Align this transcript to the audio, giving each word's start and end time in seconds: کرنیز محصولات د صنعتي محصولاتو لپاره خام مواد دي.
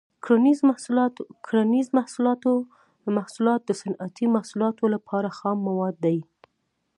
کرنیز 1.45 1.89
محصولات 3.09 3.61
د 3.65 3.71
صنعتي 3.81 4.25
محصولاتو 4.35 4.85
لپاره 4.95 5.29
خام 5.37 5.57
مواد 5.67 5.95
دي. 6.05 6.19